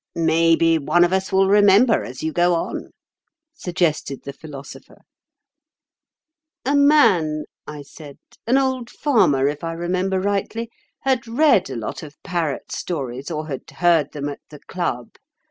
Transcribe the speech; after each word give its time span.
"Maybe 0.15 0.79
one 0.79 1.03
of 1.03 1.13
us 1.13 1.31
will 1.31 1.47
remember 1.47 2.03
as 2.03 2.23
you 2.23 2.33
go 2.33 2.55
on," 2.55 2.89
suggested 3.53 4.23
the 4.23 4.33
Philosopher. 4.33 5.03
"A 6.65 6.75
man," 6.75 7.43
I 7.67 7.83
said—"an 7.83 8.57
old 8.57 8.89
farmer, 8.89 9.47
if 9.47 9.63
I 9.63 9.73
remember 9.73 10.19
rightly—had 10.19 11.27
read 11.27 11.69
a 11.69 11.75
lot 11.75 12.01
of 12.01 12.15
parrot 12.23 12.71
stories, 12.71 13.29
or 13.29 13.45
had 13.47 13.69
heard 13.69 14.11
them 14.13 14.27
at 14.27 14.39
the 14.49 14.61
club. 14.61 15.11